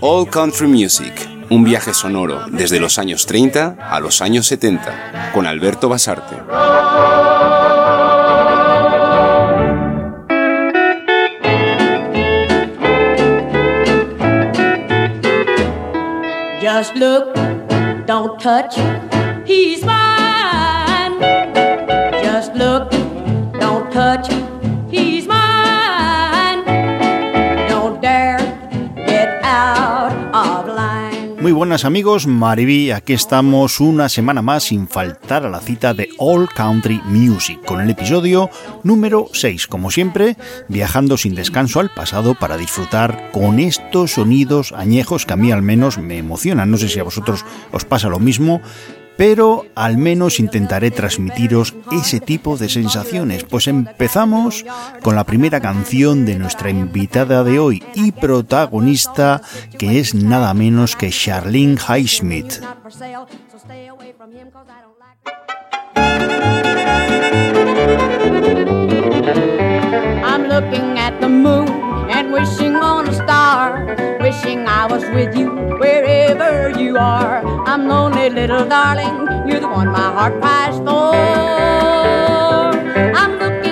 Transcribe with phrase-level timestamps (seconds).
[0.00, 5.46] All Country Music, un viaje sonoro desde los años 30 a los años 70, con
[5.46, 6.36] Alberto Basarte.
[16.60, 17.34] Just look,
[18.06, 18.76] don't touch,
[19.46, 20.13] he's mine.
[31.40, 36.10] Muy buenas amigos, Mariví, aquí estamos una semana más sin faltar a la cita de
[36.18, 38.50] All Country Music, con el episodio
[38.82, 40.36] número 6, como siempre,
[40.68, 45.62] viajando sin descanso al pasado para disfrutar con estos sonidos añejos que a mí al
[45.62, 46.70] menos me emocionan.
[46.70, 48.60] No sé si a vosotros os pasa lo mismo,
[49.16, 53.44] pero al menos intentaré transmitiros ese tipo de sensaciones.
[53.44, 54.64] Pues empezamos
[55.02, 59.40] con la primera canción de nuestra invitada de hoy y protagonista,
[59.78, 62.60] que es nada menos que Charlene Highsmith.
[74.84, 77.42] I was with you wherever you are.
[77.66, 81.14] I'm lonely little darling, you're the one my heart cries for.
[83.16, 83.63] I'm looking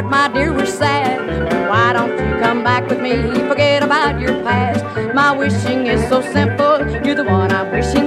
[0.00, 1.68] apart, my dear, we're sad.
[1.68, 3.16] Why don't you come back with me?
[3.48, 4.84] Forget about your past.
[5.14, 6.78] My wishing is so simple.
[7.04, 7.99] You're the one I'm wishing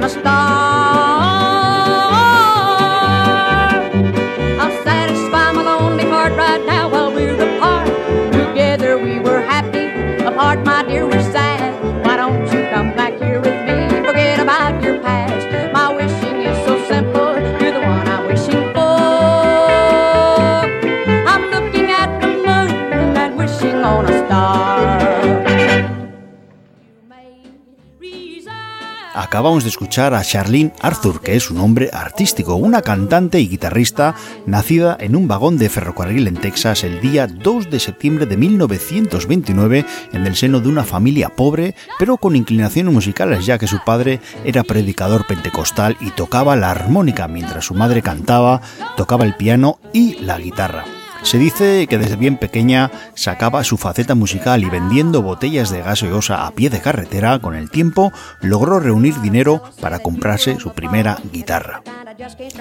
[0.00, 0.87] wishing on
[29.28, 34.14] Acabamos de escuchar a Charlene Arthur, que es su nombre artístico, una cantante y guitarrista
[34.46, 39.84] nacida en un vagón de ferrocarril en Texas el día 2 de septiembre de 1929
[40.14, 44.20] en el seno de una familia pobre, pero con inclinaciones musicales, ya que su padre
[44.46, 48.62] era predicador pentecostal y tocaba la armónica, mientras su madre cantaba,
[48.96, 50.86] tocaba el piano y la guitarra.
[51.22, 56.46] Se dice que desde bien pequeña sacaba su faceta musical y vendiendo botellas de gaseosa
[56.46, 61.82] a pie de carretera, con el tiempo logró reunir dinero para comprarse su primera guitarra.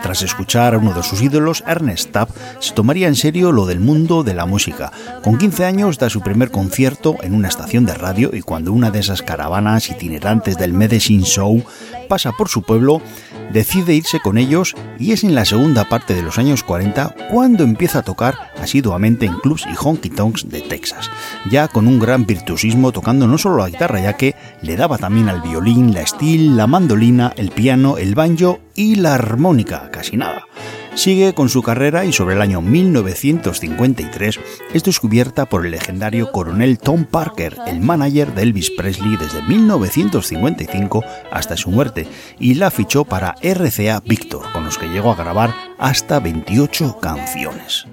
[0.01, 2.29] Tras escuchar a uno de sus ídolos, Ernest Tubb,
[2.59, 4.91] se tomaría en serio lo del mundo de la música.
[5.23, 8.91] Con 15 años da su primer concierto en una estación de radio y cuando una
[8.91, 11.63] de esas caravanas itinerantes del Medicine Show
[12.07, 13.01] pasa por su pueblo,
[13.51, 17.63] decide irse con ellos y es en la segunda parte de los años 40 cuando
[17.63, 21.09] empieza a tocar asiduamente en clubs y honky tonks de Texas,
[21.49, 25.29] ya con un gran virtuosismo tocando no solo la guitarra, ya que le daba también
[25.29, 30.43] al violín, la steel, la mandolina, el piano, el banjo y la armónica, casi nada.
[30.97, 34.39] Sigue con su carrera y sobre el año 1953
[34.73, 41.03] es descubierta por el legendario coronel Tom Parker, el manager de Elvis Presley desde 1955
[41.31, 42.07] hasta su muerte,
[42.39, 47.85] y la fichó para RCA Victor, con los que llegó a grabar hasta 28 canciones.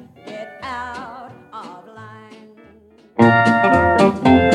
[3.16, 4.53] Música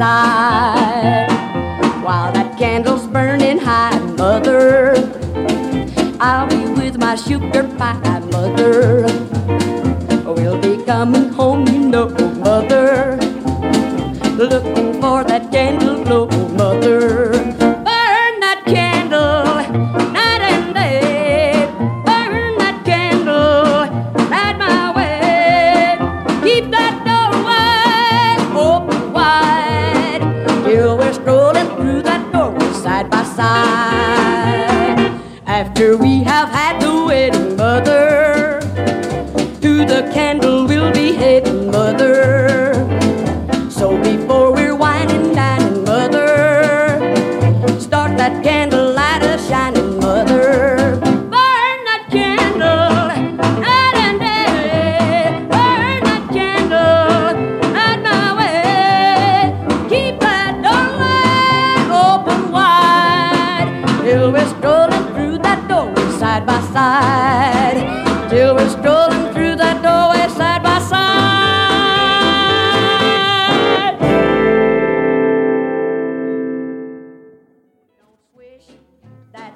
[0.00, 1.28] side.
[2.02, 4.94] While that candle's burning high, mother,
[6.18, 9.04] I'll be with my sugar pie, mother.
[10.24, 11.79] We'll be coming home.
[32.80, 34.98] side by side.
[35.46, 38.60] After we have had the wedding, mother,
[39.60, 42.69] to the candle we'll be heading, mother.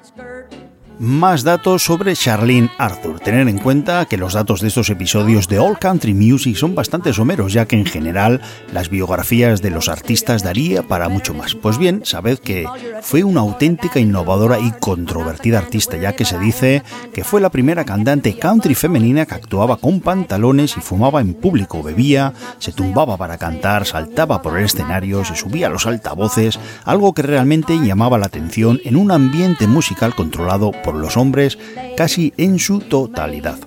[0.05, 0.53] skirt.
[0.99, 3.19] Más datos sobre Charlene Arthur.
[3.19, 7.13] Tener en cuenta que los datos de estos episodios de All Country Music son bastante
[7.13, 11.55] someros, ya que en general las biografías de los artistas daría para mucho más.
[11.55, 12.67] Pues bien, sabed que
[13.01, 16.83] fue una auténtica, innovadora y controvertida artista, ya que se dice
[17.13, 21.83] que fue la primera cantante country femenina que actuaba con pantalones y fumaba en público,
[21.83, 27.13] bebía, se tumbaba para cantar, saltaba por el escenario, se subía a los altavoces, algo
[27.13, 31.57] que realmente llamaba la atención en un ambiente musical controlado por los hombres
[31.97, 33.57] casi en su totalidad.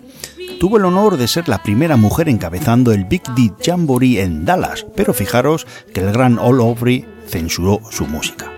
[0.60, 4.86] Tuvo el honor de ser la primera mujer encabezando el Big D Jamboree en Dallas,
[4.96, 8.52] pero fijaros que el gran All Overy censuró su música.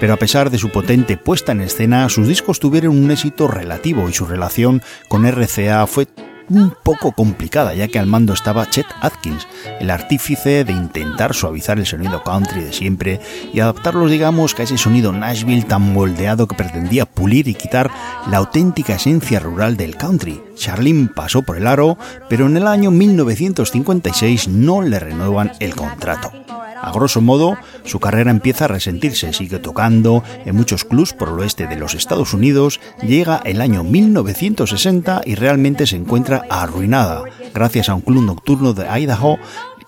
[0.00, 4.08] Pero a pesar de su potente puesta en escena, sus discos tuvieron un éxito relativo
[4.08, 6.06] y su relación con RCA fue
[6.48, 9.46] un poco complicada, ya que al mando estaba Chet Atkins,
[9.80, 13.20] el artífice de intentar suavizar el sonido country de siempre
[13.52, 17.90] y adaptarlos, digamos, a ese sonido Nashville tan moldeado que pretendía pulir y quitar
[18.30, 20.42] la auténtica esencia rural del country.
[20.54, 21.98] Charlene pasó por el aro,
[22.28, 26.45] pero en el año 1956 no le renuevan el contrato.
[26.80, 31.40] A grosso modo, su carrera empieza a resentirse, sigue tocando en muchos clubs por el
[31.40, 37.22] oeste de los Estados Unidos, llega el año 1960 y realmente se encuentra arruinada,
[37.54, 39.38] gracias a un club nocturno de Idaho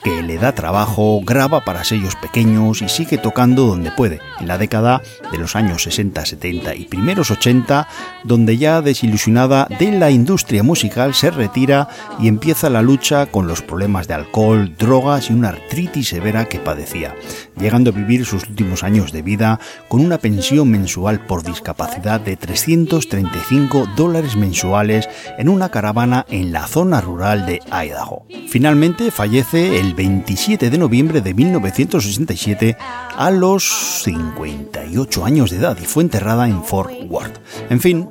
[0.02, 4.58] que le da trabajo, graba para sellos pequeños y sigue tocando donde puede, en la
[4.58, 5.02] década
[5.32, 7.88] de los años 60, 70 y primeros 80,
[8.24, 11.88] donde ya desilusionada de la industria musical se retira
[12.18, 16.58] y empieza la lucha con los problemas de alcohol, drogas y una artritis severa que
[16.58, 17.14] padecía,
[17.58, 22.36] llegando a vivir sus últimos años de vida con una pensión mensual por discapacidad de
[22.36, 28.26] 335 dólares mensuales en una caravana en la zona rural de Idaho.
[28.48, 32.76] Finalmente fallece el el 27 de noviembre de 1967
[33.16, 37.38] a los 58 años de edad y fue enterrada en Fort Worth.
[37.70, 38.10] En fin,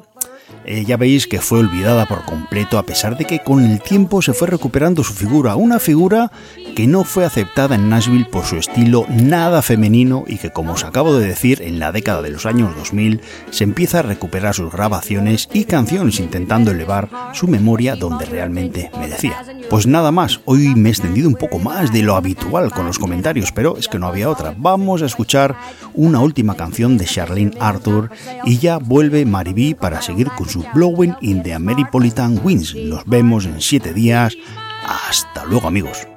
[0.65, 4.23] eh, ya veis que fue olvidada por completo a pesar de que con el tiempo
[4.23, 6.31] se fue recuperando su figura, una figura
[6.77, 10.83] que no fue aceptada en Nashville por su estilo nada femenino y que como os
[10.83, 13.19] acabo de decir en la década de los años 2000
[13.49, 19.43] se empieza a recuperar sus grabaciones y canciones intentando elevar su memoria donde realmente merecía.
[19.71, 22.99] Pues nada más, hoy me he extendido un poco más de lo habitual con los
[22.99, 24.53] comentarios, pero es que no había otra.
[24.55, 25.57] Vamos a escuchar
[25.95, 28.11] una última canción de Charlene Arthur
[28.45, 32.75] y ya vuelve Mariby para seguir con su Blowing in the Ameripolitan Winds.
[32.75, 34.37] Nos vemos en siete días.
[34.85, 36.07] Hasta luego amigos.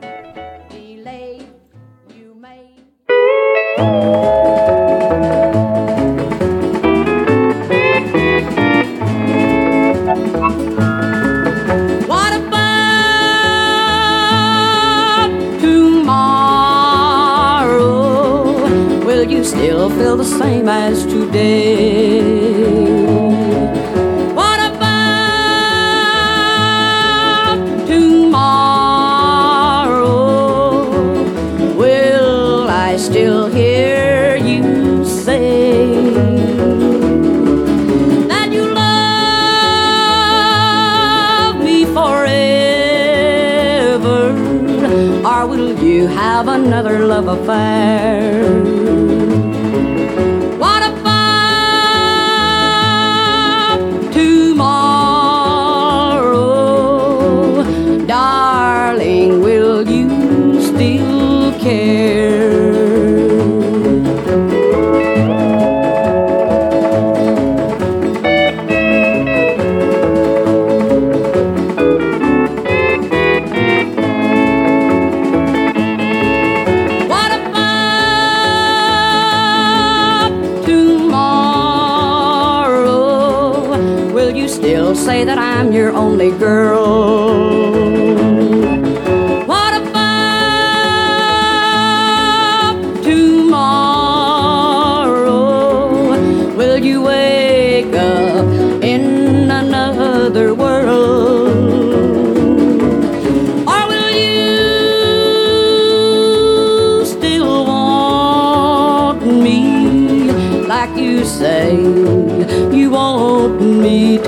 [46.11, 49.10] have another love affair.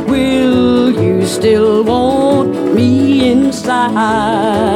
[0.05, 4.70] Will you still want me inside?